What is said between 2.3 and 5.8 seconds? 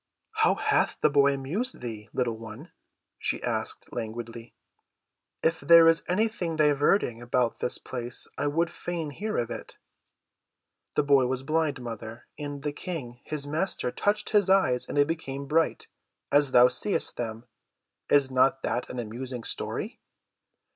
one?" she asked languidly. "If